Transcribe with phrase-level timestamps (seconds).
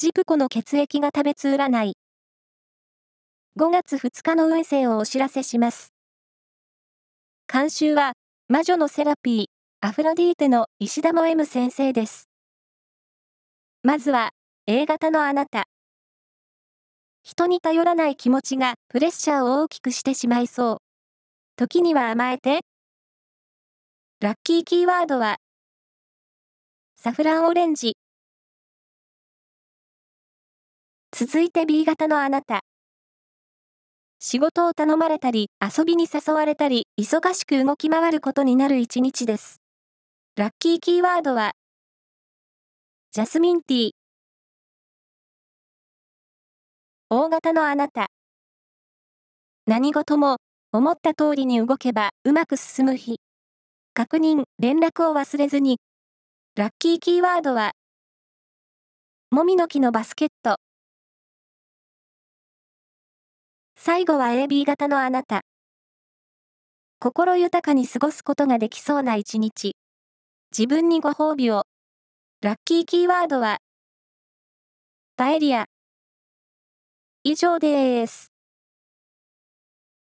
[0.00, 1.96] ジプコの血液が食べつ占い。
[3.58, 5.92] 5月2日の運勢をお知らせします。
[7.52, 8.12] 監修は、
[8.46, 9.46] 魔女のセラピー、
[9.80, 12.28] アフロディーテの石田も M 先生です。
[13.82, 14.30] まずは、
[14.68, 15.64] A 型のあなた。
[17.24, 20.76] 人に頼らない気持ちがプレッシャーを大きくしてしまいそう。
[21.56, 22.60] 時には甘えて。
[24.20, 25.38] ラッキーキーワードは、
[26.94, 27.96] サフランオレンジ。
[31.20, 32.60] 続いて B 型のあなた。
[34.20, 39.60] 仕事を頼まれたり、遊びに誘われたり、忙しく動き回ることになる一日です。
[40.36, 41.54] ラッキーキーワードは、
[43.10, 43.90] ジャスミンティー。
[47.10, 48.06] 大型のあなた。
[49.66, 50.36] 何事も、
[50.70, 53.16] 思った通りに動けばうまく進む日。
[53.92, 55.80] 確認、連絡を忘れずに。
[56.54, 57.72] ラッキーキーワードは、
[59.32, 60.58] もみの木のバスケット。
[63.80, 65.42] 最後は AB 型のあなた。
[66.98, 69.76] 心豊かに過ごすことができそうな一日。
[70.50, 71.62] 自分にご褒美を。
[72.42, 73.58] ラッキーキーワードは、
[75.16, 75.66] パエリア。
[77.22, 78.32] 以上です。